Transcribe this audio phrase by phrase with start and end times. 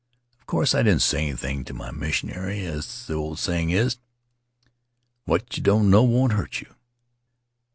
[0.39, 2.65] Of course I didn't say anything to my missionary.
[2.65, 3.97] As the old saying is,
[5.25, 6.73] 'What you don't know won't hurt you."'